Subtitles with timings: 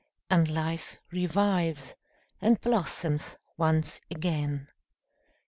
[0.31, 1.93] And life revives,
[2.41, 4.67] and blossoms once again.